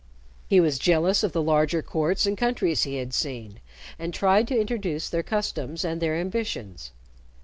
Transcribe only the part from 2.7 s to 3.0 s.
he